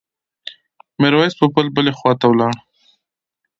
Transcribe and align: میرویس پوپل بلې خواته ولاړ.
میرویس 1.01 1.33
پوپل 1.39 1.65
بلې 1.75 1.91
خواته 1.97 2.25
ولاړ. 2.29 2.53